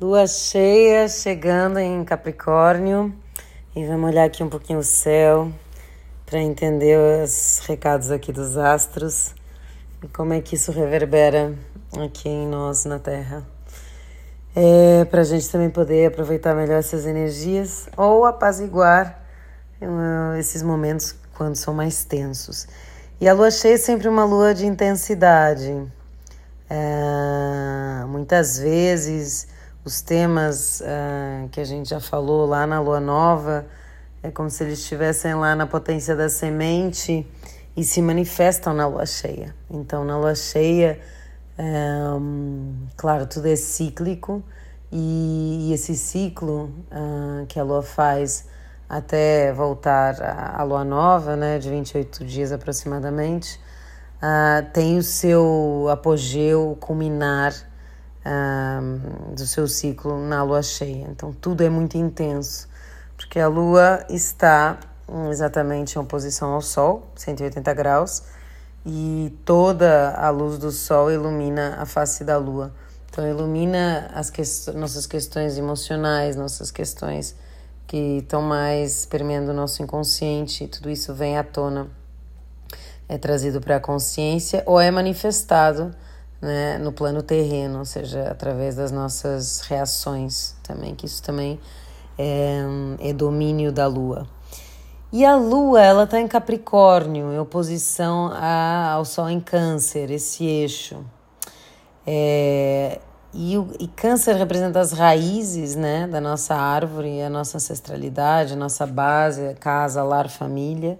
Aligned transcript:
Lua 0.00 0.26
cheia 0.26 1.06
chegando 1.08 1.78
em 1.78 2.02
Capricórnio 2.06 3.14
e 3.76 3.84
vamos 3.84 4.08
olhar 4.08 4.24
aqui 4.24 4.42
um 4.42 4.48
pouquinho 4.48 4.78
o 4.78 4.82
céu 4.82 5.52
para 6.24 6.38
entender 6.40 6.98
os 6.98 7.60
recados 7.66 8.10
aqui 8.10 8.32
dos 8.32 8.56
astros 8.56 9.34
e 10.02 10.08
como 10.08 10.32
é 10.32 10.40
que 10.40 10.54
isso 10.54 10.72
reverbera 10.72 11.54
aqui 12.02 12.30
em 12.30 12.46
nós 12.46 12.86
na 12.86 12.98
Terra. 12.98 13.46
É, 14.56 15.04
para 15.04 15.20
a 15.20 15.24
gente 15.24 15.46
também 15.50 15.68
poder 15.68 16.06
aproveitar 16.06 16.54
melhor 16.54 16.78
essas 16.78 17.04
energias 17.04 17.86
ou 17.94 18.24
apaziguar 18.24 19.22
uh, 19.82 20.34
esses 20.38 20.62
momentos 20.62 21.14
quando 21.34 21.56
são 21.56 21.74
mais 21.74 22.04
tensos. 22.04 22.66
E 23.20 23.28
a 23.28 23.34
lua 23.34 23.50
cheia 23.50 23.74
é 23.74 23.76
sempre 23.76 24.08
uma 24.08 24.24
lua 24.24 24.54
de 24.54 24.64
intensidade. 24.64 25.86
É, 26.70 28.06
muitas 28.06 28.58
vezes 28.58 29.59
os 29.84 30.00
temas 30.02 30.80
uh, 30.80 31.48
que 31.48 31.60
a 31.60 31.64
gente 31.64 31.88
já 31.88 32.00
falou 32.00 32.46
lá 32.46 32.66
na 32.66 32.80
lua 32.80 33.00
nova 33.00 33.66
é 34.22 34.30
como 34.30 34.50
se 34.50 34.62
eles 34.62 34.80
estivessem 34.80 35.34
lá 35.34 35.54
na 35.56 35.66
potência 35.66 36.14
da 36.14 36.28
semente 36.28 37.26
e 37.76 37.82
se 37.82 38.02
manifestam 38.02 38.74
na 38.74 38.86
lua 38.86 39.06
cheia. 39.06 39.54
Então, 39.70 40.04
na 40.04 40.18
lua 40.18 40.34
cheia, 40.34 41.00
é, 41.56 41.64
um, 42.14 42.86
claro, 42.96 43.26
tudo 43.26 43.48
é 43.48 43.56
cíclico 43.56 44.42
e, 44.92 45.68
e 45.68 45.72
esse 45.72 45.96
ciclo 45.96 46.70
uh, 46.90 47.46
que 47.46 47.58
a 47.58 47.62
lua 47.62 47.82
faz 47.82 48.46
até 48.88 49.52
voltar 49.52 50.20
à 50.20 50.62
lua 50.64 50.84
nova, 50.84 51.36
né, 51.36 51.58
de 51.58 51.70
28 51.70 52.24
dias 52.24 52.52
aproximadamente, 52.52 53.58
uh, 54.16 54.68
tem 54.72 54.98
o 54.98 55.02
seu 55.02 55.86
apogeu 55.90 56.76
culminar 56.80 57.54
uh, 58.24 59.34
do 59.34 59.46
seu 59.46 59.66
ciclo 59.66 60.18
na 60.26 60.42
lua 60.42 60.62
cheia. 60.62 61.06
Então, 61.10 61.32
tudo 61.32 61.62
é 61.62 61.68
muito 61.68 61.96
intenso 61.96 62.70
porque 63.20 63.38
a 63.38 63.48
Lua 63.48 64.02
está 64.08 64.80
exatamente 65.30 65.94
em 65.94 65.98
oposição 65.98 66.54
ao 66.54 66.62
Sol, 66.62 67.06
180 67.16 67.74
graus, 67.74 68.22
e 68.84 69.36
toda 69.44 70.12
a 70.12 70.30
luz 70.30 70.56
do 70.56 70.72
Sol 70.72 71.12
ilumina 71.12 71.76
a 71.78 71.84
face 71.84 72.24
da 72.24 72.38
Lua. 72.38 72.72
Então, 73.10 73.28
ilumina 73.28 74.10
as 74.14 74.30
que 74.30 74.40
nossas 74.72 75.06
questões 75.06 75.58
emocionais, 75.58 76.34
nossas 76.34 76.70
questões 76.70 77.36
que 77.86 78.20
estão 78.22 78.40
mais 78.40 79.04
permeando 79.04 79.50
o 79.50 79.54
nosso 79.54 79.82
inconsciente, 79.82 80.66
tudo 80.66 80.88
isso 80.88 81.12
vem 81.12 81.36
à 81.36 81.44
tona, 81.44 81.88
é 83.06 83.18
trazido 83.18 83.60
para 83.60 83.76
a 83.76 83.80
consciência 83.80 84.62
ou 84.64 84.80
é 84.80 84.90
manifestado 84.90 85.94
né, 86.40 86.78
no 86.78 86.92
plano 86.92 87.22
terreno, 87.22 87.80
ou 87.80 87.84
seja, 87.84 88.30
através 88.30 88.74
das 88.74 88.90
nossas 88.90 89.60
reações 89.60 90.54
também, 90.62 90.94
que 90.94 91.06
isso 91.06 91.22
também 91.22 91.60
é, 92.18 92.62
é 93.00 93.12
domínio 93.12 93.70
da 93.70 93.86
Lua. 93.86 94.26
E 95.12 95.24
a 95.24 95.34
Lua, 95.34 95.82
ela 95.82 96.04
está 96.04 96.20
em 96.20 96.28
Capricórnio, 96.28 97.32
em 97.32 97.38
oposição 97.38 98.30
a, 98.32 98.92
ao 98.92 99.04
Sol 99.04 99.28
em 99.28 99.40
Câncer, 99.40 100.10
esse 100.10 100.44
eixo. 100.44 101.04
É, 102.06 103.00
e, 103.34 103.58
o, 103.58 103.68
e 103.78 103.88
Câncer 103.88 104.36
representa 104.36 104.80
as 104.80 104.92
raízes 104.92 105.74
né, 105.74 106.06
da 106.06 106.20
nossa 106.20 106.54
árvore, 106.54 107.22
a 107.22 107.28
nossa 107.28 107.58
ancestralidade, 107.58 108.52
a 108.52 108.56
nossa 108.56 108.86
base, 108.86 109.54
casa, 109.54 110.02
lar, 110.02 110.28
família. 110.28 110.98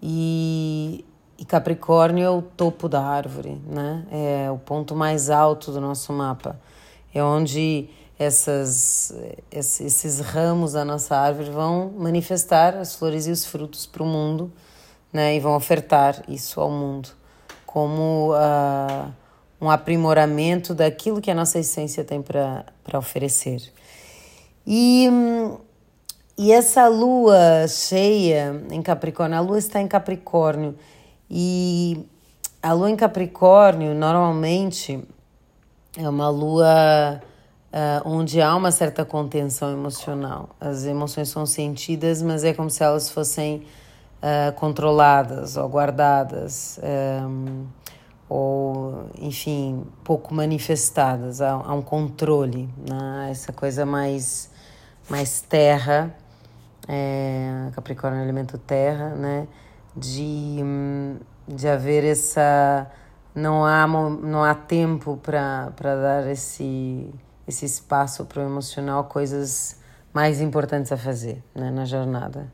E, 0.00 1.04
e 1.42 1.44
Capricórnio 1.44 2.24
é 2.24 2.30
o 2.30 2.40
topo 2.40 2.88
da 2.88 3.02
árvore, 3.02 3.60
né? 3.66 4.06
é 4.12 4.48
o 4.48 4.58
ponto 4.58 4.94
mais 4.94 5.28
alto 5.28 5.72
do 5.72 5.80
nosso 5.80 6.12
mapa. 6.12 6.56
É 7.12 7.20
onde 7.20 7.90
essas, 8.16 9.12
esses 9.50 10.20
ramos 10.20 10.74
da 10.74 10.84
nossa 10.84 11.16
árvore 11.16 11.50
vão 11.50 11.92
manifestar 11.98 12.76
as 12.76 12.94
flores 12.94 13.26
e 13.26 13.32
os 13.32 13.44
frutos 13.44 13.86
para 13.86 14.04
o 14.04 14.06
mundo, 14.06 14.52
né? 15.12 15.34
E 15.34 15.40
vão 15.40 15.56
ofertar 15.56 16.22
isso 16.28 16.60
ao 16.60 16.70
mundo 16.70 17.08
como 17.66 18.34
uh, 18.34 19.12
um 19.60 19.68
aprimoramento 19.68 20.76
daquilo 20.76 21.20
que 21.20 21.30
a 21.30 21.34
nossa 21.34 21.58
essência 21.58 22.04
tem 22.04 22.22
para 22.22 22.64
oferecer. 22.96 23.72
E, 24.64 25.08
e 26.38 26.52
essa 26.52 26.86
lua 26.86 27.66
cheia 27.66 28.62
em 28.70 28.80
Capricórnio, 28.80 29.36
a 29.36 29.40
lua 29.40 29.58
está 29.58 29.80
em 29.80 29.88
Capricórnio, 29.88 30.78
e 31.34 32.06
a 32.62 32.74
lua 32.74 32.90
em 32.90 32.96
Capricórnio 32.96 33.94
normalmente 33.94 35.02
é 35.96 36.06
uma 36.06 36.28
lua 36.28 37.22
uh, 37.72 38.02
onde 38.04 38.42
há 38.42 38.54
uma 38.54 38.70
certa 38.70 39.02
contenção 39.02 39.72
emocional. 39.72 40.50
As 40.60 40.84
emoções 40.84 41.30
são 41.30 41.46
sentidas, 41.46 42.20
mas 42.20 42.44
é 42.44 42.52
como 42.52 42.68
se 42.68 42.84
elas 42.84 43.08
fossem 43.08 43.64
uh, 44.18 44.52
controladas 44.56 45.56
ou 45.56 45.66
guardadas, 45.70 46.78
um, 47.26 47.64
ou, 48.28 49.06
enfim, 49.18 49.86
pouco 50.04 50.34
manifestadas. 50.34 51.40
Há, 51.40 51.52
há 51.52 51.72
um 51.72 51.82
controle, 51.82 52.68
né? 52.86 53.28
essa 53.30 53.54
coisa 53.54 53.86
mais, 53.86 54.50
mais 55.08 55.40
terra. 55.40 56.14
É, 56.86 57.70
Capricórnio 57.74 58.20
é 58.20 58.22
elemento 58.22 58.58
terra, 58.58 59.10
né? 59.10 59.48
De, 59.96 60.58
de 61.46 61.68
haver 61.68 62.04
essa. 62.04 62.90
Não 63.34 63.64
há, 63.64 63.86
não 63.86 64.44
há 64.44 64.54
tempo 64.54 65.18
para 65.22 65.70
dar 65.78 66.30
esse 66.30 67.10
esse 67.46 67.64
espaço 67.66 68.24
para 68.24 68.42
o 68.42 68.46
emocional, 68.46 69.04
coisas 69.04 69.76
mais 70.12 70.40
importantes 70.40 70.92
a 70.92 70.96
fazer 70.96 71.42
né, 71.54 71.70
na 71.70 71.84
jornada. 71.84 72.52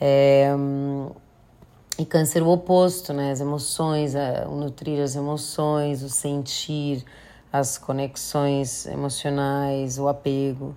É, 0.00 0.50
e 1.98 2.04
câncer 2.04 2.42
o 2.42 2.48
oposto, 2.48 3.12
né? 3.12 3.32
As 3.32 3.40
emoções, 3.40 4.14
o 4.48 4.54
nutrir 4.54 5.02
as 5.02 5.16
emoções, 5.16 6.02
o 6.02 6.10
sentir, 6.10 7.04
as 7.50 7.78
conexões 7.78 8.86
emocionais, 8.86 9.98
o 9.98 10.06
apego. 10.06 10.74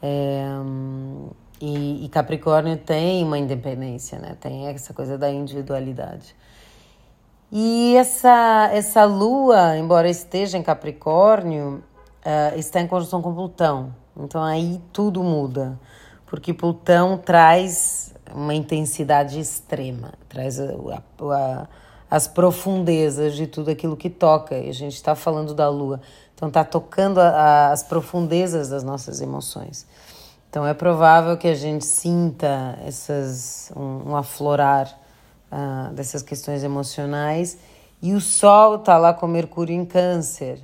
É, 0.00 0.46
e, 1.60 2.04
e, 2.04 2.08
Capricórnio 2.08 2.76
tem 2.76 3.24
uma 3.24 3.38
independência, 3.38 4.18
né? 4.18 4.36
Tem 4.38 4.66
essa 4.68 4.92
coisa 4.92 5.16
da 5.16 5.30
individualidade. 5.30 6.34
E 7.50 7.96
essa, 7.96 8.68
essa 8.72 9.04
lua, 9.04 9.78
embora 9.78 10.08
esteja 10.08 10.58
em 10.58 10.62
Capricórnio, 10.62 11.82
uh, 12.24 12.58
está 12.58 12.80
em 12.80 12.86
conjunção 12.86 13.22
com 13.22 13.34
Plutão. 13.34 13.94
Então 14.16 14.42
aí 14.42 14.80
tudo 14.92 15.22
muda, 15.22 15.78
porque 16.26 16.52
Plutão 16.52 17.16
traz 17.16 18.14
uma 18.34 18.54
intensidade 18.54 19.38
extrema, 19.38 20.12
traz 20.28 20.58
a, 20.58 20.64
a, 20.64 21.02
a, 21.32 21.66
as 22.10 22.26
profundezas 22.26 23.34
de 23.34 23.46
tudo 23.46 23.70
aquilo 23.70 23.96
que 23.96 24.10
toca. 24.10 24.58
E 24.58 24.68
a 24.68 24.74
gente 24.74 24.94
está 24.94 25.14
falando 25.14 25.54
da 25.54 25.68
Lua, 25.68 26.00
então 26.34 26.48
está 26.48 26.64
tocando 26.64 27.18
as 27.18 27.82
profundezas 27.82 28.68
das 28.68 28.82
nossas 28.82 29.20
emoções. 29.20 29.86
Então 30.56 30.66
é 30.66 30.72
provável 30.72 31.36
que 31.36 31.48
a 31.48 31.54
gente 31.54 31.84
sinta 31.84 32.78
essas 32.82 33.70
um, 33.76 34.12
um 34.12 34.16
aflorar 34.16 34.88
uh, 35.52 35.92
dessas 35.92 36.22
questões 36.22 36.64
emocionais. 36.64 37.58
E 38.00 38.14
o 38.14 38.22
Sol 38.22 38.76
está 38.76 38.96
lá 38.96 39.12
com 39.12 39.26
Mercúrio 39.26 39.76
em 39.76 39.84
Câncer. 39.84 40.58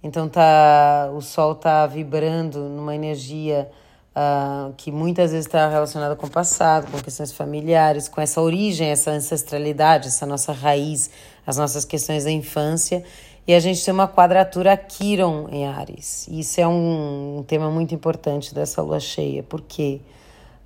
Então 0.00 0.28
tá, 0.28 1.10
o 1.12 1.20
Sol 1.20 1.54
está 1.54 1.84
vibrando 1.88 2.60
numa 2.68 2.94
energia 2.94 3.68
uh, 4.14 4.72
que 4.76 4.92
muitas 4.92 5.32
vezes 5.32 5.46
está 5.46 5.68
relacionada 5.68 6.14
com 6.14 6.28
o 6.28 6.30
passado, 6.30 6.88
com 6.92 6.98
questões 6.98 7.32
familiares, 7.32 8.06
com 8.06 8.20
essa 8.20 8.40
origem, 8.40 8.90
essa 8.90 9.10
ancestralidade, 9.10 10.06
essa 10.06 10.24
nossa 10.24 10.52
raiz, 10.52 11.10
as 11.44 11.56
nossas 11.56 11.84
questões 11.84 12.22
da 12.22 12.30
infância. 12.30 13.02
E 13.46 13.54
a 13.54 13.60
gente 13.60 13.84
tem 13.84 13.92
uma 13.92 14.06
quadratura 14.06 14.76
Quiron 14.76 15.48
em 15.50 15.66
Ares. 15.66 16.28
Isso 16.28 16.60
é 16.60 16.66
um, 16.66 17.38
um 17.38 17.42
tema 17.42 17.70
muito 17.70 17.94
importante 17.94 18.54
dessa 18.54 18.80
lua 18.80 19.00
cheia, 19.00 19.42
porque 19.42 20.00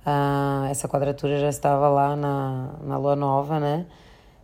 uh, 0.05 0.65
essa 0.69 0.87
quadratura 0.87 1.39
já 1.39 1.49
estava 1.49 1.89
lá 1.89 2.15
na, 2.15 2.75
na 2.83 2.97
lua 2.97 3.15
nova, 3.15 3.59
né? 3.59 3.85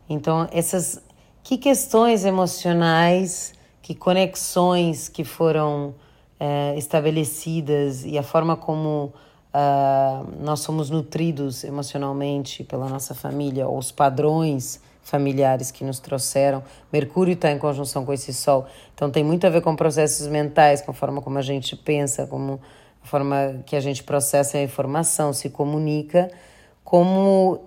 Então, 0.10 0.48
essas 0.52 1.02
que 1.44 1.58
questões 1.58 2.26
emocionais 2.26 3.54
que 3.84 3.94
conexões 3.94 5.10
que 5.10 5.26
foram 5.26 5.94
é, 6.40 6.74
estabelecidas 6.78 8.06
e 8.06 8.18
a 8.18 8.24
forma 8.24 8.56
como 8.56 9.14
uh, 9.54 10.26
nós 10.42 10.62
somos 10.62 10.90
nutridos 10.90 11.66
emocionalmente 11.66 12.64
pela 12.64 12.88
nossa 12.88 13.14
família, 13.14 13.68
ou 13.68 13.78
os 13.78 13.92
padrões 13.92 14.82
familiares 15.04 15.70
que 15.72 15.84
nos 15.84 16.00
trouxeram. 16.00 16.64
Mercúrio 16.92 17.34
está 17.34 17.52
em 17.52 17.58
conjunção 17.58 18.06
com 18.06 18.14
esse 18.14 18.34
Sol, 18.34 18.66
então 18.96 19.12
tem 19.12 19.24
muito 19.24 19.46
a 19.46 19.50
ver 19.50 19.62
com 19.62 19.76
processos 19.76 20.28
mentais, 20.28 20.82
com 20.82 20.92
a 20.92 20.94
forma 20.94 21.22
como 21.22 21.38
a 21.38 21.42
gente 21.42 21.76
pensa, 21.76 22.26
como 22.26 22.60
a 23.04 23.08
forma 23.08 23.62
que 23.66 23.76
a 23.76 23.80
gente 23.80 24.04
processa 24.04 24.58
a 24.58 24.62
informação, 24.62 25.34
se 25.34 25.50
comunica, 25.50 26.32
como 26.84 27.66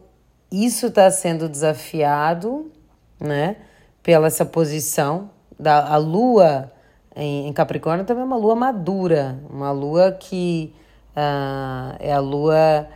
isso 0.51 0.87
está 0.87 1.11
sendo 1.11 1.49
desafiado, 1.49 2.73
né, 3.21 3.57
pela 4.03 4.27
essa 4.27 4.45
posição 4.45 5.31
da 5.59 5.87
a 5.87 5.97
Lua 5.97 6.73
em, 7.17 7.49
em 7.49 7.53
Capricórnio 7.53 8.05
também 8.05 8.23
é 8.23 8.27
uma 8.27 8.37
lua 8.37 8.55
madura, 8.55 9.41
uma 9.49 9.73
lua 9.73 10.13
que 10.13 10.75
uh, 11.17 11.97
é 11.99 12.13
a 12.13 12.21
lua. 12.21 12.87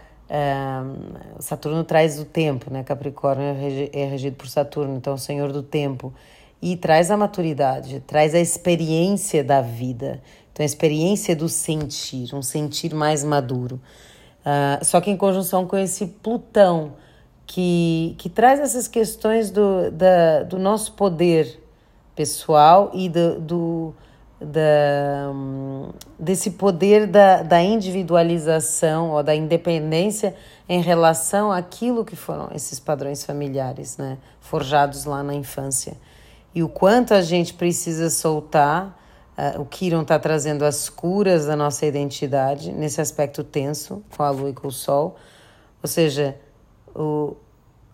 Saturno 1.41 1.83
traz 1.83 2.21
o 2.21 2.25
tempo, 2.25 2.73
né? 2.73 2.85
Capricórnio 2.85 3.47
é 3.93 4.05
regido 4.05 4.37
por 4.37 4.49
Saturno, 4.49 4.97
então 4.97 5.13
é 5.13 5.17
o 5.17 5.19
senhor 5.19 5.53
do 5.53 5.63
tempo. 5.63 6.13
E 6.63 6.77
traz 6.77 7.11
a 7.11 7.17
maturidade, 7.17 8.01
traz 8.07 8.35
a 8.35 8.39
experiência 8.39 9.43
da 9.43 9.61
vida. 9.61 10.23
Então, 10.53 10.63
a 10.63 10.67
experiência 10.67 11.35
do 11.35 11.49
sentir, 11.49 12.35
um 12.35 12.43
sentir 12.43 12.95
mais 12.95 13.25
maduro. 13.25 13.81
Uh, 14.41 14.85
só 14.85 15.01
que 15.01 15.11
em 15.11 15.17
conjunção 15.17 15.67
com 15.67 15.77
esse 15.77 16.07
Plutão, 16.07 16.93
que, 17.47 18.15
que 18.17 18.29
traz 18.29 18.61
essas 18.61 18.87
questões 18.87 19.51
do, 19.51 19.91
da, 19.91 20.45
do 20.45 20.59
nosso 20.59 20.93
poder 20.93 21.61
pessoal 22.15 22.93
e 22.95 23.09
do, 23.09 23.41
do 23.41 23.95
da, 24.41 25.31
desse 26.19 26.53
poder 26.53 27.07
da, 27.07 27.43
da 27.43 27.61
individualização 27.61 29.11
ou 29.11 29.23
da 29.23 29.35
independência 29.35 30.35
em 30.69 30.81
relação 30.81 31.53
àquilo 31.53 32.05
que 32.05 32.17
foram 32.17 32.49
esses 32.55 32.81
padrões 32.81 33.23
familiares, 33.23 33.99
né, 33.99 34.17
forjados 34.41 35.05
lá 35.05 35.23
na 35.23 35.35
infância. 35.35 35.97
E 36.55 36.63
o 36.63 36.69
quanto 36.69 37.13
a 37.13 37.21
gente 37.21 37.53
precisa 37.53 38.09
soltar, 38.09 38.99
uh, 39.37 39.61
o 39.61 39.67
Kiron 39.67 40.03
está 40.03 40.19
trazendo 40.19 40.65
as 40.65 40.89
curas 40.89 41.47
da 41.47 41.55
nossa 41.55 41.85
identidade 41.85 42.73
nesse 42.73 43.01
aspecto 43.01 43.45
tenso, 43.45 44.03
com 44.17 44.23
a 44.23 44.31
lua 44.31 44.51
e 44.51 44.53
com 44.53 44.69
o 44.69 44.73
sol. 44.73 45.17
Ou 45.83 45.89
seja, 45.89 46.37
o, 46.95 47.37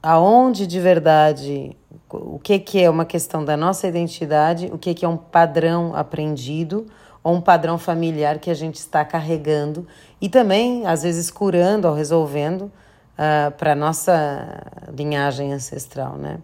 aonde 0.03 0.67
de 0.67 0.81
verdade 0.81 1.77
o 2.11 2.39
que, 2.39 2.59
que 2.59 2.83
é 2.83 2.89
uma 2.89 3.05
questão 3.05 3.45
da 3.45 3.57
nossa 3.57 3.87
identidade, 3.87 4.71
o 4.73 4.79
que, 4.79 4.95
que 4.95 5.05
é 5.05 5.09
um 5.09 5.17
padrão 5.17 5.95
aprendido 5.95 6.87
ou 7.23 7.35
um 7.35 7.41
padrão 7.41 7.77
familiar 7.77 8.39
que 8.39 8.51
a 8.51 8.55
gente 8.55 8.77
está 8.77 9.05
carregando 9.05 9.87
e 10.21 10.29
também, 10.29 10.87
às 10.87 11.03
vezes, 11.03 11.31
curando 11.31 11.89
ou 11.89 11.95
resolvendo 11.95 12.63
uh, 12.63 12.73
ah, 13.19 13.53
para 13.57 13.73
a 13.73 13.75
nossa 13.75 14.63
linhagem 14.97 15.53
ancestral, 15.53 16.17
né? 16.17 16.39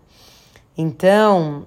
Então, 0.76 1.66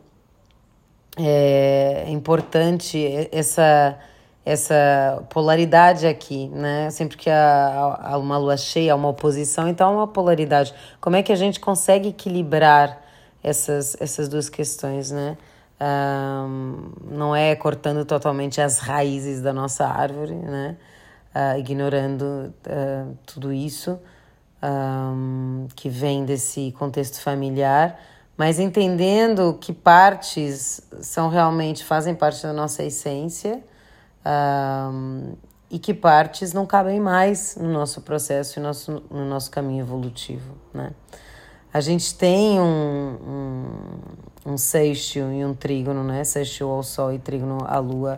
é 1.18 2.06
importante 2.10 3.30
essa 3.32 3.98
essa 4.46 5.24
polaridade 5.32 6.06
aqui, 6.06 6.50
né? 6.50 6.92
Sempre 6.92 7.18
que 7.18 7.30
há, 7.32 8.00
há 8.04 8.18
uma 8.18 8.38
lua 8.38 8.56
cheia, 8.56 8.94
há 8.94 8.96
uma 8.96 9.10
oposição, 9.10 9.68
então 9.68 9.88
há 9.88 9.92
uma 9.92 10.08
polaridade. 10.08 10.72
Como 11.02 11.16
é 11.16 11.24
que 11.24 11.32
a 11.32 11.36
gente 11.36 11.60
consegue 11.60 12.10
equilibrar 12.10 13.02
essas, 13.46 13.96
essas 14.00 14.28
duas 14.28 14.50
questões, 14.50 15.12
né? 15.12 15.38
Um, 15.80 16.94
não 17.12 17.36
é 17.36 17.56
cortando 17.56 18.04
totalmente 18.04 18.60
as 18.60 18.80
raízes 18.80 19.42
da 19.42 19.54
nossa 19.54 19.86
árvore, 19.86 20.34
né? 20.34 20.76
Uh, 21.36 21.60
ignorando 21.60 22.24
uh, 22.24 23.18
tudo 23.26 23.54
isso 23.54 24.00
um, 24.64 25.68
que 25.76 25.90
vem 25.90 26.26
desse 26.26 26.74
contexto 26.80 27.22
familiar, 27.22 28.00
mas 28.36 28.58
entendendo 28.58 29.58
que 29.62 29.72
partes 29.72 30.82
são 31.02 31.30
realmente 31.30 31.84
fazem 31.84 32.16
parte 32.16 32.42
da 32.42 32.54
nossa 32.54 32.84
essência 32.84 33.62
um, 34.26 35.34
e 35.70 35.78
que 35.78 35.94
partes 35.94 36.52
não 36.52 36.66
cabem 36.66 37.00
mais 37.00 37.58
no 37.58 37.72
nosso 37.72 38.02
processo 38.02 38.58
e 38.58 38.62
no 38.62 38.70
nosso, 38.70 39.04
no 39.12 39.26
nosso 39.26 39.52
caminho 39.52 39.82
evolutivo, 39.82 40.56
né? 40.74 40.92
A 41.76 41.82
gente 41.82 42.16
tem 42.16 42.58
um, 42.58 43.18
um, 43.28 44.54
um 44.54 44.58
seixo 44.58 45.20
e 45.20 45.44
um 45.44 45.54
trígono, 45.54 46.06
né? 46.06 46.24
Seixo 46.24 46.64
ao 46.70 46.82
Sol 46.82 47.12
e 47.12 47.20
trígono 47.20 47.58
à 47.68 47.80
Lua 47.80 48.18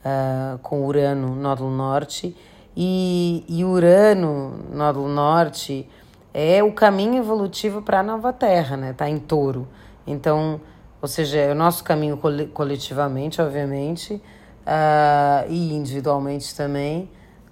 uh, 0.00 0.58
com 0.60 0.86
Urano, 0.86 1.36
nódulo 1.36 1.68
norte. 1.70 2.34
E, 2.74 3.44
e 3.46 3.62
Urano, 3.62 4.58
nódulo 4.72 5.06
norte, 5.06 5.86
é 6.32 6.62
o 6.62 6.72
caminho 6.72 7.18
evolutivo 7.18 7.82
para 7.82 8.00
a 8.00 8.02
nova 8.02 8.32
Terra, 8.32 8.74
né? 8.74 8.94
Tá 8.94 9.06
em 9.06 9.18
touro. 9.18 9.68
Então, 10.06 10.58
ou 11.02 11.06
seja, 11.06 11.40
é 11.40 11.52
o 11.52 11.54
nosso 11.54 11.84
caminho 11.84 12.18
coletivamente, 12.54 13.42
obviamente, 13.42 14.14
uh, 14.14 15.46
e 15.50 15.74
individualmente 15.74 16.56
também, 16.56 17.10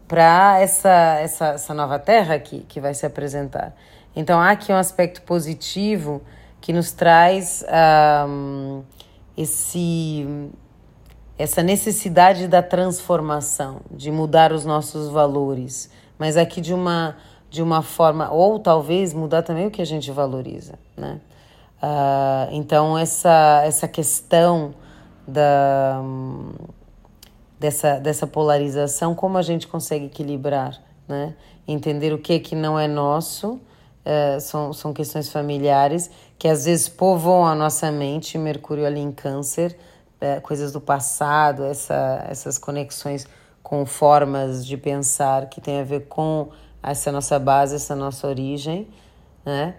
para 0.09 0.59
essa, 0.61 1.19
essa, 1.21 1.47
essa 1.49 1.75
nova 1.75 1.99
Terra 1.99 2.39
que, 2.39 2.61
que 2.61 2.81
vai 2.81 2.95
se 2.95 3.05
apresentar. 3.05 3.75
Então 4.15 4.41
há 4.41 4.51
aqui 4.51 4.73
um 4.73 4.77
aspecto 4.77 5.23
positivo 5.23 6.23
que 6.61 6.73
nos 6.73 6.93
traz 6.93 7.65
um, 8.29 8.83
esse, 9.37 10.27
essa 11.39 11.63
necessidade 11.63 12.47
da 12.47 12.63
transformação, 12.63 13.81
de 13.91 14.11
mudar 14.11 14.53
os 14.53 14.65
nossos 14.65 15.09
valores, 15.09 15.91
mas 16.19 16.37
aqui 16.37 16.61
de 16.61 16.73
uma, 16.73 17.17
de 17.51 17.63
uma 17.63 17.83
forma, 17.83 18.31
ou 18.31 18.59
talvez 18.59 19.13
mudar 19.13 19.43
também 19.43 19.67
o 19.67 19.71
que 19.71 19.83
a 19.83 19.87
gente 19.87 20.11
valoriza, 20.11 20.79
né? 20.97 21.21
Uh, 21.83 22.47
então 22.53 22.97
essa, 22.97 23.63
essa 23.65 23.89
questão 23.89 24.73
da, 25.27 26.01
dessa, 27.59 27.99
dessa 27.99 28.25
polarização, 28.25 29.17
como 29.17 29.37
a 29.37 29.43
gente 29.43 29.67
consegue 29.67 30.07
equilibrar, 30.07 30.81
né? 31.09 31.35
Entender 31.67 32.13
o 32.13 32.19
que 32.19 32.39
que 32.39 32.55
não 32.55 32.79
é 32.79 32.87
nosso 32.87 33.61
Uh, 34.05 34.41
são, 34.41 34.73
são 34.73 34.93
questões 34.93 35.31
familiares 35.31 36.11
que 36.37 36.49
às 36.49 36.65
vezes 36.65 36.89
povoam 36.89 37.47
a 37.47 37.55
nossa 37.55 37.89
mente, 37.93 38.37
Mercúrio 38.37 38.85
ali 38.85 38.99
em 38.99 39.13
Câncer, 39.13 39.77
uh, 40.21 40.41
coisas 40.41 40.73
do 40.73 40.81
passado, 40.81 41.65
essa, 41.65 42.25
essas 42.29 42.59
conexões 42.59 43.29
com 43.63 43.87
formas 43.87 44.67
de 44.67 44.77
pensar 44.77 45.49
que 45.49 45.61
tem 45.61 45.79
a 45.79 45.85
ver 45.85 46.09
com 46.09 46.49
essa 46.83 47.13
nossa 47.13 47.39
base, 47.39 47.77
essa 47.77 47.95
nossa 47.95 48.27
origem, 48.27 48.89
né? 49.47 49.77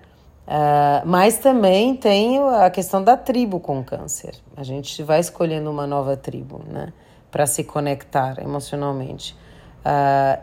Uh, 0.47 1.05
mas 1.05 1.37
também 1.37 1.93
tem 1.93 2.39
a 2.39 2.69
questão 2.69 3.03
da 3.03 3.17
tribo 3.17 3.59
com 3.59 3.83
Câncer. 3.83 4.35
A 4.55 4.63
gente 4.63 5.03
vai 5.03 5.19
escolhendo 5.19 5.69
uma 5.69 5.85
nova 5.85 6.15
tribo, 6.15 6.61
né? 6.65 6.93
Para 7.29 7.45
se 7.45 7.61
conectar 7.65 8.41
emocionalmente. 8.41 9.35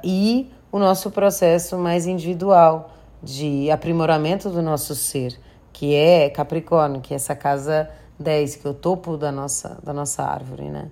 e 0.05 0.53
o 0.71 0.79
nosso 0.79 1.11
processo 1.11 1.79
mais 1.79 2.06
individual 2.06 2.91
de 3.23 3.71
aprimoramento 3.71 4.51
do 4.51 4.63
nosso 4.63 4.95
ser, 4.95 5.39
que 5.73 5.95
é 5.95 6.29
Capricórnio, 6.31 7.01
que 7.01 7.13
é 7.13 7.17
essa 7.17 7.35
casa 7.35 7.89
10, 8.19 8.57
que 8.57 8.67
é 8.67 8.71
o 8.71 8.75
topo 8.75 9.17
da 9.17 9.33
nossa, 9.33 9.79
da 9.83 9.93
nossa 9.93 10.23
árvore, 10.23 10.69
né? 10.71 10.89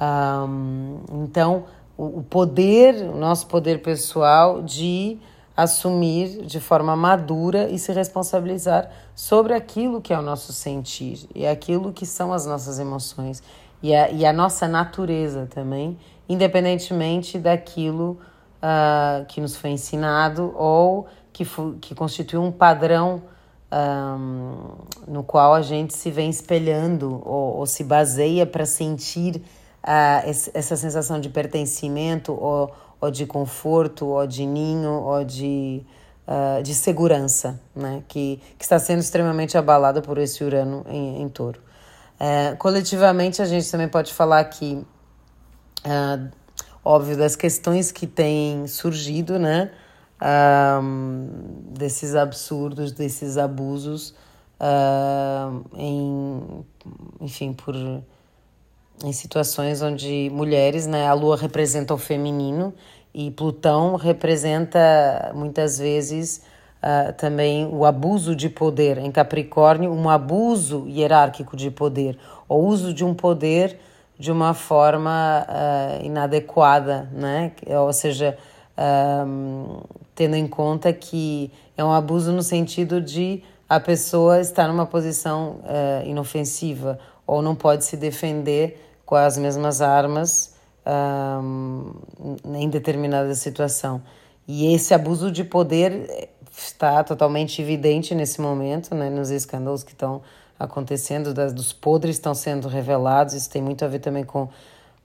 Um, 0.00 1.00
então, 1.24 1.64
o, 1.96 2.18
o 2.18 2.22
poder, 2.22 2.94
o 3.10 3.16
nosso 3.16 3.46
poder 3.46 3.82
pessoal 3.82 4.62
de 4.62 5.18
assumir 5.56 6.42
de 6.46 6.58
forma 6.58 6.96
madura 6.96 7.68
e 7.68 7.78
se 7.78 7.92
responsabilizar 7.92 8.90
sobre 9.14 9.52
aquilo 9.52 10.00
que 10.00 10.12
é 10.12 10.18
o 10.18 10.22
nosso 10.22 10.52
sentir 10.52 11.28
e 11.34 11.46
aquilo 11.46 11.92
que 11.92 12.06
são 12.06 12.32
as 12.32 12.46
nossas 12.46 12.78
emoções 12.78 13.42
e 13.82 13.94
a, 13.94 14.10
e 14.10 14.24
a 14.24 14.32
nossa 14.32 14.66
natureza 14.66 15.46
também, 15.52 15.98
independentemente 16.28 17.38
daquilo 17.38 18.18
uh, 18.62 19.24
que 19.26 19.40
nos 19.40 19.56
foi 19.56 19.70
ensinado 19.70 20.54
ou 20.56 21.06
que, 21.32 21.46
que 21.80 21.94
constitui 21.94 22.38
um 22.38 22.52
padrão 22.52 23.22
um, 23.72 24.74
no 25.06 25.22
qual 25.22 25.54
a 25.54 25.62
gente 25.62 25.94
se 25.94 26.10
vem 26.10 26.28
espelhando 26.28 27.22
ou, 27.24 27.58
ou 27.58 27.66
se 27.66 27.84
baseia 27.84 28.44
para 28.44 28.66
sentir 28.66 29.36
uh, 29.36 30.50
essa 30.54 30.76
sensação 30.76 31.20
de 31.20 31.28
pertencimento 31.28 32.32
ou, 32.32 32.74
ou 33.00 33.10
de 33.10 33.26
conforto 33.26 34.06
ou 34.06 34.26
de 34.26 34.44
ninho 34.44 34.90
ou 34.90 35.24
de, 35.24 35.84
uh, 36.26 36.62
de 36.62 36.74
segurança, 36.74 37.60
né? 37.74 38.02
que, 38.08 38.40
que 38.58 38.64
está 38.64 38.78
sendo 38.78 39.00
extremamente 39.00 39.56
abalada 39.56 40.02
por 40.02 40.18
esse 40.18 40.42
Urano 40.42 40.84
em, 40.88 41.22
em 41.22 41.28
touro. 41.28 41.60
Uh, 42.20 42.54
coletivamente, 42.58 43.40
a 43.40 43.46
gente 43.46 43.70
também 43.70 43.88
pode 43.88 44.12
falar 44.12 44.44
que, 44.44 44.84
uh, 45.86 46.30
óbvio, 46.84 47.16
das 47.16 47.34
questões 47.34 47.90
que 47.90 48.06
têm 48.06 48.66
surgido, 48.66 49.38
né? 49.38 49.70
Um, 50.22 51.28
desses 51.70 52.14
absurdos, 52.14 52.92
desses 52.92 53.38
abusos, 53.38 54.14
uh, 54.60 55.64
em, 55.76 56.64
enfim, 57.20 57.52
por 57.52 57.74
em 59.02 59.12
situações 59.12 59.80
onde 59.80 60.30
mulheres, 60.30 60.86
né, 60.86 61.08
a 61.08 61.14
Lua 61.14 61.36
representa 61.36 61.94
o 61.94 61.98
feminino 61.98 62.74
e 63.14 63.30
Plutão 63.30 63.96
representa 63.96 65.32
muitas 65.34 65.78
vezes 65.78 66.42
uh, 66.82 67.12
também 67.14 67.66
o 67.72 67.84
abuso 67.86 68.36
de 68.36 68.48
poder 68.48 68.98
em 68.98 69.10
Capricórnio, 69.10 69.90
um 69.90 70.08
abuso 70.08 70.86
hierárquico 70.86 71.56
de 71.56 71.70
poder, 71.70 72.18
o 72.48 72.56
uso 72.56 72.92
de 72.92 73.04
um 73.04 73.14
poder 73.14 73.78
de 74.18 74.30
uma 74.30 74.52
forma 74.52 75.46
uh, 75.48 76.04
inadequada, 76.04 77.08
né? 77.10 77.52
Ou 77.66 77.90
seja, 77.90 78.36
um, 78.80 79.80
tendo 80.14 80.36
em 80.36 80.46
conta 80.46 80.92
que 80.92 81.52
é 81.76 81.84
um 81.84 81.92
abuso 81.92 82.32
no 82.32 82.42
sentido 82.42 83.00
de 83.00 83.42
a 83.68 83.78
pessoa 83.78 84.40
estar 84.40 84.66
numa 84.66 84.86
posição 84.86 85.60
uh, 85.62 86.06
inofensiva 86.06 86.98
ou 87.26 87.42
não 87.42 87.54
pode 87.54 87.84
se 87.84 87.96
defender 87.96 88.80
com 89.04 89.14
as 89.14 89.36
mesmas 89.38 89.80
armas 89.80 90.54
um, 91.42 91.92
em 92.56 92.68
determinada 92.68 93.34
situação. 93.34 94.02
E 94.48 94.74
esse 94.74 94.92
abuso 94.94 95.30
de 95.30 95.44
poder 95.44 96.30
está 96.56 97.04
totalmente 97.04 97.62
evidente 97.62 98.14
nesse 98.14 98.40
momento, 98.40 98.94
né, 98.94 99.08
nos 99.08 99.30
escândalos 99.30 99.84
que 99.84 99.92
estão 99.92 100.22
acontecendo, 100.58 101.32
das, 101.32 101.52
dos 101.52 101.72
podres 101.72 102.16
estão 102.16 102.34
sendo 102.34 102.68
revelados. 102.68 103.34
Isso 103.34 103.48
tem 103.48 103.62
muito 103.62 103.84
a 103.84 103.88
ver 103.88 104.00
também 104.00 104.24
com, 104.24 104.48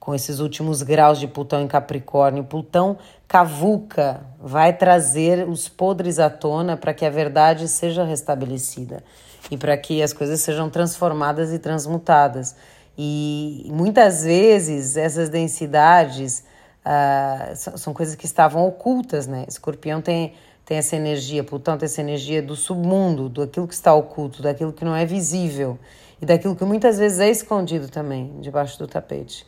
com 0.06 0.14
esses 0.14 0.40
últimos 0.40 0.84
graus 0.84 1.20
de 1.20 1.28
Plutão 1.28 1.64
em 1.64 1.68
Capricórnio. 1.68 2.44
Plutão 2.44 2.96
cavuca, 3.28 4.22
vai 4.40 4.72
trazer 4.72 5.50
os 5.50 5.68
podres 5.68 6.20
à 6.20 6.30
tona 6.30 6.78
para 6.78 6.94
que 6.94 7.04
a 7.04 7.10
verdade 7.10 7.68
seja 7.68 8.04
restabelecida 8.04 9.04
e 9.50 9.58
para 9.58 9.76
que 9.76 10.04
as 10.04 10.14
coisas 10.14 10.42
sejam 10.42 10.70
transformadas 10.70 11.52
e 11.52 11.58
transmutadas. 11.58 12.56
E 12.96 13.68
muitas 13.74 14.24
vezes 14.24 14.96
essas 14.96 15.28
densidades 15.28 16.44
uh, 16.86 17.56
são, 17.56 17.76
são 17.76 17.92
coisas 17.92 18.14
que 18.14 18.28
estavam 18.28 18.64
ocultas, 18.68 19.26
né? 19.26 19.44
Escorpião 19.48 20.02
tem 20.02 20.34
tem 20.64 20.78
essa 20.78 20.96
energia, 20.96 21.44
Plutão 21.44 21.78
tem 21.78 21.86
essa 21.86 22.02
energia 22.02 22.42
do 22.42 22.56
submundo, 22.56 23.30
do 23.30 23.44
aquilo 23.44 23.68
que 23.68 23.74
está 23.76 23.94
oculto, 23.94 24.42
daquilo 24.42 24.74
que 24.74 24.84
não 24.84 24.96
é 24.96 25.06
visível 25.06 25.78
e 26.20 26.26
daquilo 26.26 26.56
que 26.56 26.66
muitas 26.66 26.98
vezes 26.98 27.20
é 27.20 27.30
escondido 27.30 27.88
também 27.88 28.34
debaixo 28.40 28.80
do 28.80 28.88
tapete. 28.88 29.46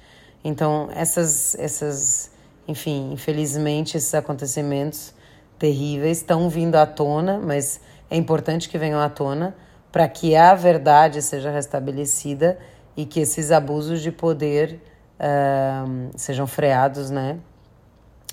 Então, 0.48 0.88
essas 0.96 1.56
essas, 1.56 2.32
enfim, 2.66 3.12
infelizmente 3.12 3.98
esses 3.98 4.14
acontecimentos 4.14 5.14
terríveis 5.60 6.20
estão 6.20 6.48
vindo 6.48 6.76
à 6.76 6.86
tona, 6.86 7.38
mas 7.38 7.82
é 8.10 8.16
importante 8.16 8.70
que 8.70 8.78
venham 8.78 8.98
à 8.98 9.10
tona 9.10 9.54
para 9.92 10.08
que 10.08 10.38
a 10.38 10.56
verdade 10.56 11.22
seja 11.22 11.52
restabelecida 11.52 12.58
e 12.96 13.06
que 13.06 13.20
esses 13.20 13.52
abusos 13.52 14.02
de 14.02 14.10
poder 14.10 14.80
uh, 15.20 16.12
sejam 16.16 16.48
freados, 16.48 17.10
né? 17.10 17.40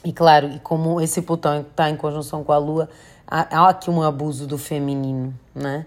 E 0.04 0.12
claro, 0.12 0.46
e 0.46 0.60
como 0.60 1.00
esse 1.00 1.20
Plutão 1.20 1.62
está 1.62 1.90
em 1.90 1.96
conjunção 1.96 2.44
com 2.44 2.52
a 2.52 2.58
Lua, 2.58 2.88
há, 3.26 3.68
aqui 3.68 3.90
um 3.90 4.00
abuso 4.00 4.46
do 4.46 4.56
feminino, 4.56 5.34
né? 5.52 5.84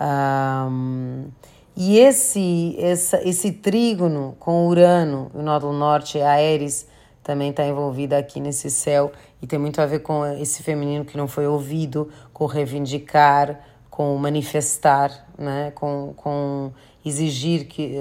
Um, 0.00 1.24
e 1.76 1.98
esse, 1.98 2.74
essa, 2.78 3.20
esse 3.28 3.52
trígono 3.52 4.34
com 4.40 4.66
Urano, 4.66 5.30
o 5.34 5.42
nódulo 5.42 5.74
norte, 5.74 6.18
a 6.18 6.32
Ares, 6.32 6.88
também 7.22 7.50
está 7.50 7.66
envolvida 7.66 8.16
aqui 8.16 8.40
nesse 8.40 8.70
céu 8.70 9.12
e 9.42 9.46
tem 9.46 9.58
muito 9.58 9.80
a 9.80 9.86
ver 9.86 9.98
com 9.98 10.24
esse 10.24 10.62
feminino 10.62 11.04
que 11.04 11.18
não 11.18 11.28
foi 11.28 11.46
ouvido, 11.46 12.08
com 12.32 12.46
reivindicar, 12.46 13.60
com 13.90 14.16
manifestar, 14.16 15.26
né? 15.36 15.70
com, 15.74 16.14
com 16.16 16.72
exigir 17.04 17.66
que. 17.66 17.96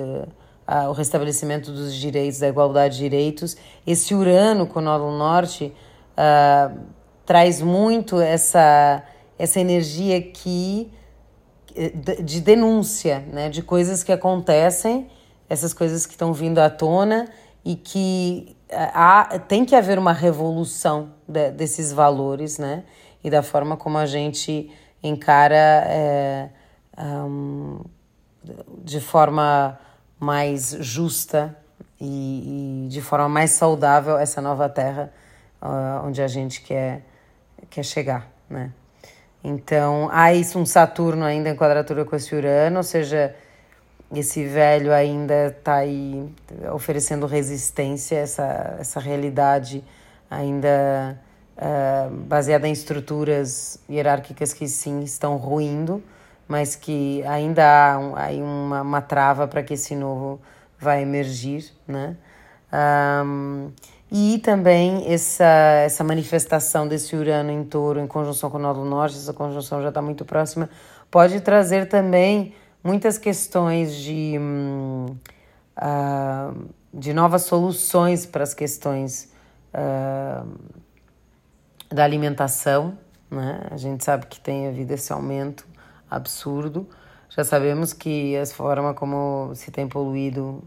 Uh, 0.67 0.89
o 0.89 0.94
restabelecimento 0.94 1.72
dos 1.72 1.94
direitos, 1.94 2.39
da 2.39 2.48
igualdade 2.48 2.96
de 2.96 3.03
direitos. 3.03 3.55
Esse 3.86 4.15
Urano 4.15 4.65
com 4.65 4.79
o 4.79 4.82
Nódulo 4.82 5.15
Norte 5.15 5.72
uh, 6.17 6.75
traz 7.24 7.62
muito 7.62 8.20
essa, 8.20 9.03
essa 9.38 9.60
energia 9.60 10.20
que 10.20 10.91
de 12.24 12.41
denúncia, 12.41 13.20
né, 13.32 13.50
de 13.50 13.62
coisas 13.62 14.03
que 14.03 14.12
acontecem, 14.12 15.10
essas 15.50 15.74
coisas 15.74 16.05
que 16.05 16.13
estão 16.13 16.34
vindo 16.34 16.60
à 16.60 16.70
tona 16.70 17.27
e 17.63 17.75
que 17.75 18.55
há, 18.72 19.39
tem 19.48 19.65
que 19.65 19.75
haver 19.75 20.00
uma 20.00 20.13
revolução 20.13 21.12
de, 21.27 21.51
desses 21.51 21.91
valores, 21.91 22.58
né, 22.58 22.84
e 23.24 23.29
da 23.29 23.44
forma 23.44 23.75
como 23.75 23.98
a 23.98 24.05
gente 24.05 24.72
encara 25.03 25.55
é, 25.88 26.50
um, 26.98 27.82
de 28.84 29.00
forma 29.00 29.79
mais 30.20 30.77
justa 30.79 31.55
e, 32.00 32.86
e 32.86 32.88
de 32.89 33.01
forma 33.01 33.27
mais 33.27 33.51
saudável 33.51 34.17
essa 34.17 34.41
nova 34.41 34.70
terra 34.70 35.12
uh, 35.62 36.05
onde 36.05 36.22
a 36.22 36.27
gente 36.27 36.62
quer, 36.62 37.03
quer 37.70 37.84
chegar, 37.84 38.29
né? 38.50 38.72
Então, 39.48 40.10
há 40.12 40.34
isso 40.34 40.58
um 40.58 40.66
Saturno 40.66 41.24
ainda 41.24 41.50
em 41.50 41.56
quadratura 41.56 42.04
com 42.04 42.16
esse 42.16 42.34
Urano, 42.34 42.78
ou 42.78 42.84
seja, 42.84 43.36
esse 44.12 44.44
velho 44.44 44.92
ainda 44.92 45.50
está 45.50 45.75
aí 45.75 46.28
oferecendo 46.74 47.28
resistência, 47.28 48.16
essa, 48.16 48.75
essa 48.80 49.00
realidade 49.00 49.84
ainda 50.32 51.16
uh, 51.58 52.10
baseada 52.10 52.68
em 52.68 52.72
estruturas 52.72 53.80
hierárquicas 53.88 54.52
que 54.52 54.68
sim 54.68 55.02
estão 55.04 55.38
ruindo, 55.38 56.02
mas 56.48 56.75
que 56.75 57.24
ainda 57.28 57.94
há 57.94 58.00
um, 58.00 58.16
aí 58.16 58.42
uma, 58.42 58.82
uma 58.82 59.02
trava 59.02 59.48
para 59.48 59.62
que 59.62 59.75
esse 59.75 59.96
novo 59.96 60.42
vai 60.80 61.04
emergir, 61.04 61.72
né? 61.88 62.18
Um, 63.24 63.70
e 64.12 64.39
também 64.39 65.12
essa, 65.12 65.43
essa 65.83 66.03
manifestação 66.03 66.88
desse 66.88 67.15
Urano 67.15 67.51
em 67.51 67.63
touro 67.63 68.00
em 68.00 68.07
conjunção 68.07 68.50
com 68.50 68.57
o 68.57 68.62
Nódulo 68.62 68.88
Norte, 68.88 69.17
essa 69.17 69.33
conjunção 69.33 69.81
já 69.81 69.89
está 69.89 70.01
muito 70.01 70.24
próxima, 70.24 70.69
pode 71.09 71.41
trazer 71.41 71.88
também 71.88 72.53
muitas 72.83 73.17
questões 73.17 73.95
de, 73.95 74.38
uh, 75.77 76.67
de 76.93 77.13
novas 77.13 77.43
soluções 77.43 78.25
para 78.25 78.43
as 78.43 78.53
questões 78.53 79.33
uh, 79.74 80.47
da 81.89 82.03
alimentação. 82.03 82.97
Né? 83.29 83.67
A 83.71 83.77
gente 83.77 84.03
sabe 84.03 84.27
que 84.27 84.39
tem 84.39 84.67
havido 84.67 84.93
esse 84.93 85.12
aumento 85.12 85.65
absurdo. 86.09 86.88
Já 87.29 87.43
sabemos 87.43 87.91
que 87.91 88.38
a 88.38 88.45
forma 88.45 88.93
como 88.93 89.51
se 89.55 89.71
tem 89.71 89.88
poluído 89.88 90.63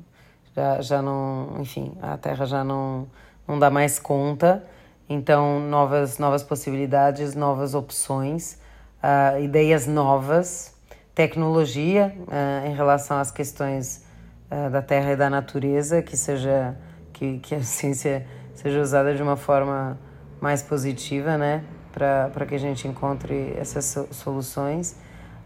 já, 0.56 0.80
já 0.82 1.00
não, 1.00 1.56
enfim, 1.60 1.92
a 2.02 2.18
Terra 2.18 2.44
já 2.44 2.64
não, 2.64 3.06
não 3.48 3.58
dá 3.58 3.70
mais 3.70 3.98
conta. 3.98 4.62
Então, 5.08 5.58
novas, 5.58 6.18
novas 6.18 6.42
possibilidades, 6.42 7.34
novas 7.34 7.74
opções, 7.74 8.58
uh, 9.02 9.42
ideias 9.42 9.86
novas, 9.86 10.74
tecnologia 11.14 12.14
uh, 12.28 12.68
em 12.68 12.74
relação 12.74 13.16
às 13.16 13.30
questões 13.30 14.04
uh, 14.50 14.68
da 14.70 14.82
Terra 14.82 15.12
e 15.12 15.16
da 15.16 15.30
natureza, 15.30 16.02
que 16.02 16.16
seja 16.16 16.76
que, 17.12 17.38
que 17.38 17.54
a 17.54 17.62
ciência 17.64 18.26
seja 18.54 18.80
usada 18.82 19.14
de 19.14 19.22
uma 19.22 19.36
forma 19.36 19.98
mais 20.40 20.62
positiva, 20.62 21.38
né, 21.38 21.64
para 21.92 22.46
que 22.46 22.54
a 22.54 22.58
gente 22.58 22.86
encontre 22.86 23.54
essas 23.58 24.06
soluções. 24.10 24.96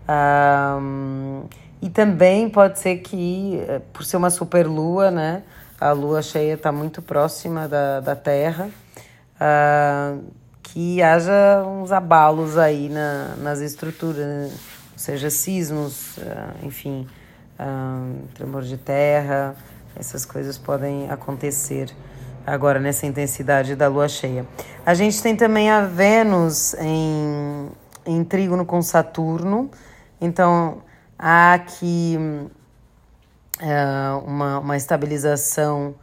Um, 0.09 1.45
e 1.81 1.89
também 1.89 2.49
pode 2.49 2.79
ser 2.79 2.99
que, 2.99 3.59
eh, 3.67 3.81
por 3.93 4.05
ser 4.05 4.17
uma 4.17 4.31
superlua, 4.31 5.11
né, 5.11 5.43
a 5.83 5.93
lua 5.93 6.23
cheia 6.23 6.55
está 6.55 6.71
muito 6.71 7.03
próxima 7.03 7.67
da, 7.67 8.01
da 8.01 8.15
Terra, 8.15 8.71
uh, 9.37 10.23
que 10.63 11.03
haja 11.03 11.65
uns 11.67 11.91
abalos 11.91 12.57
aí 12.57 12.89
na, 12.89 13.35
nas 13.39 13.61
estruturas, 13.61 14.25
né? 14.25 14.51
ou 14.93 14.99
seja, 14.99 15.29
sismos, 15.29 16.17
uh, 16.19 16.65
enfim, 16.67 17.07
uh, 17.59 18.29
tremor 18.35 18.63
de 18.63 18.77
terra, 18.77 19.57
essas 19.97 20.25
coisas 20.25 20.57
podem 20.57 21.11
acontecer 21.11 21.91
agora 22.47 22.79
nessa 22.79 23.05
intensidade 23.05 23.75
da 23.75 23.89
lua 23.89 24.09
cheia. 24.09 24.47
A 24.87 24.95
gente 24.95 25.21
tem 25.21 25.35
também 25.35 25.69
a 25.69 25.85
Vênus 25.85 26.75
em, 26.75 27.69
em 28.07 28.23
trígono 28.23 28.65
com 28.65 28.81
Saturno, 28.81 29.69
então, 30.21 30.83
há 31.19 31.55
aqui 31.55 32.17
uh, 33.61 34.25
uma, 34.25 34.59
uma 34.59 34.77
estabilização 34.77 35.95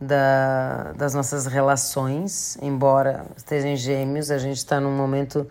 da, 0.00 0.92
das 0.96 1.14
nossas 1.14 1.46
relações, 1.46 2.58
embora 2.60 3.24
esteja 3.36 3.68
em 3.68 3.76
gêmeos, 3.76 4.30
a 4.30 4.38
gente 4.38 4.58
está 4.58 4.80
num 4.80 4.94
momento 4.96 5.46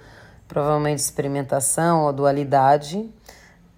provavelmente 0.48 0.98
de 0.98 1.04
experimentação 1.04 2.04
ou 2.04 2.12
dualidade, 2.12 3.10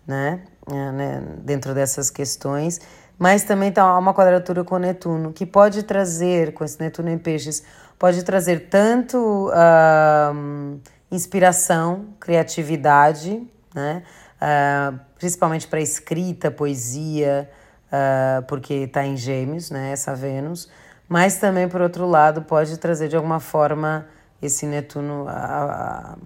né? 0.06 0.42
É, 0.66 0.92
né? 0.92 1.24
Dentro 1.40 1.74
dessas 1.74 2.10
questões, 2.10 2.80
mas 3.20 3.44
também 3.44 3.70
está 3.70 3.98
uma 3.98 4.14
quadratura 4.14 4.64
com 4.64 4.78
Netuno, 4.78 5.32
que 5.32 5.46
pode 5.46 5.84
trazer, 5.84 6.54
com 6.54 6.64
esse 6.64 6.80
Netuno 6.80 7.10
em 7.10 7.18
peixes, 7.18 7.64
pode 8.00 8.24
trazer 8.24 8.70
tanto 8.70 9.50
uh, 9.50 10.80
inspiração, 11.12 12.08
criatividade, 12.20 13.46
né? 13.76 14.04
uh, 14.42 15.00
principalmente 15.18 15.68
para 15.68 15.80
escrita, 15.80 16.50
poesia, 16.50 17.50
uh, 17.94 18.42
porque 18.48 18.74
está 18.74 19.06
em 19.06 19.16
Gêmeos, 19.16 19.70
né, 19.70 19.92
essa 19.92 20.16
Vênus, 20.16 20.68
mas 21.08 21.38
também, 21.38 21.68
por 21.70 21.82
outro 21.82 22.08
lado, 22.08 22.42
pode 22.42 22.78
trazer 22.78 23.08
de 23.08 23.16
alguma 23.16 23.40
forma 23.40 24.08
esse 24.42 24.66
Netuno 24.66 25.26
a, 25.28 26.18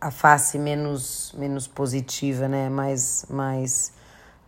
a, 0.00 0.10
face 0.10 0.58
menos, 0.58 1.34
menos 1.36 1.66
positiva, 1.66 2.46
né, 2.46 2.68
mais, 2.68 3.24
mais 3.30 3.92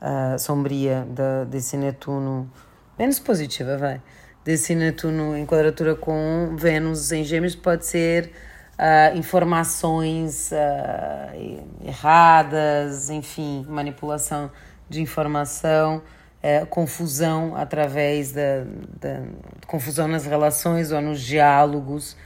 uh, 0.01 0.39
sombria 0.39 1.07
da, 1.09 1.45
desse 1.45 1.77
Netuno, 1.77 2.51
menos 2.99 3.19
positiva, 3.19 3.77
vai, 3.79 4.03
desse 4.45 4.75
Netuno 4.75 5.37
em 5.37 5.47
quadratura 5.47 5.95
com 5.95 6.55
Vênus 6.57 7.11
em 7.11 7.25
Gêmeos 7.25 7.55
pode 7.55 7.87
ser 7.87 8.31
uh, 8.79 9.17
informações 9.17 10.51
uh, 10.53 11.65
erradas, 11.85 13.11
enfim, 13.11 13.65
manipulação 13.69 14.51
de 14.91 15.01
informação. 15.01 16.03
é, 16.43 16.65
confusão 16.65 17.55
através 17.55 18.33
da, 18.33 18.65
da, 19.01 19.23
confusão 19.67 20.09
nas 20.09 20.25
relações 20.25 20.91
ou 20.91 21.01
nos 21.01 21.21
diálogos. 21.21 22.17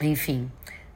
Enfim, 0.00 0.50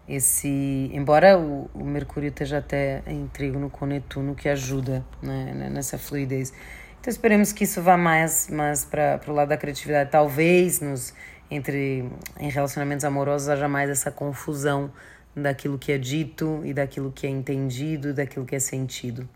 esse 0.08 0.48
embora 0.92 1.38
o, 1.38 1.68
o, 1.74 1.84
Mercúrio 1.84 2.28
esteja 2.28 2.58
até 2.58 3.02
em 3.06 3.26
trígono 3.26 3.68
com 3.68 3.84
Netuno, 3.84 4.34
que 4.34 4.48
ajuda 4.48 5.04
né, 5.20 5.52
né 5.54 5.70
nessa 5.70 5.98
fluidez. 5.98 6.52
Então 7.00 7.10
esperemos 7.10 7.52
que 7.52 7.64
isso 7.64 7.82
vá 7.82 7.96
mais, 7.96 8.48
mais 8.48 8.84
para 8.84 9.20
o 9.26 9.32
lado 9.32 9.48
da 9.48 9.56
criatividade. 9.56 10.10
Talvez 10.10 10.80
nos 10.80 11.12
entre 11.50 12.08
em 12.38 12.48
relacionamentos 12.48 13.04
amorosos 13.04 13.48
haja 13.48 13.68
mais 13.68 13.90
essa 13.90 14.10
confusão 14.10 14.90
daquilo 15.34 15.78
que 15.78 15.92
é 15.92 15.98
dito 15.98 16.60
e 16.64 16.72
daquilo 16.72 17.10
que 17.10 17.26
é 17.26 17.30
entendido, 17.30 18.12
daquilo 18.12 18.44
que 18.44 18.54
é 18.54 18.60
sentido. 18.60 19.28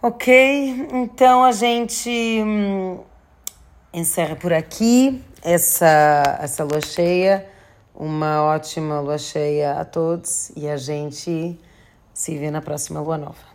Ok, 0.00 0.88
então 0.92 1.44
a 1.44 1.52
gente 1.52 2.10
hum, 2.10 3.00
encerra 3.92 4.34
por 4.34 4.52
aqui 4.52 5.22
essa, 5.42 6.38
essa 6.40 6.64
lua 6.64 6.80
cheia. 6.80 7.46
Uma 7.94 8.42
ótima 8.42 9.00
lua 9.00 9.18
cheia 9.18 9.74
a 9.74 9.84
todos 9.84 10.50
e 10.56 10.68
a 10.68 10.76
gente 10.76 11.58
se 12.12 12.38
vê 12.38 12.50
na 12.50 12.60
próxima 12.60 13.00
lua 13.00 13.18
nova. 13.18 13.51